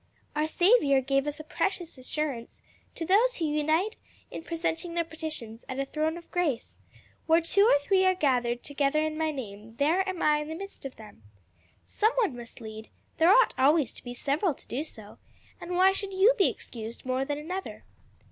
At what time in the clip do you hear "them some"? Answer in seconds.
10.95-12.13